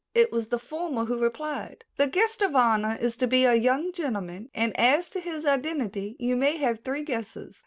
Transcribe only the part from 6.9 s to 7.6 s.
guesses."